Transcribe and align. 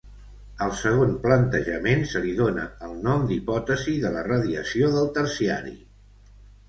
Al 0.67 0.71
segon 0.77 1.11
plantejament 1.25 2.01
se 2.13 2.21
li 2.25 2.33
dóna 2.41 2.65
el 2.87 2.95
nom 3.09 3.27
d'hipòtesi 3.33 3.95
de 4.07 4.13
la 4.17 4.25
radiació 4.33 4.91
del 4.97 5.13
Terciari. 5.19 5.77